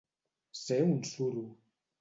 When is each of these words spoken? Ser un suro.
Ser 0.61 0.79
un 0.87 0.97
suro. 1.11 1.47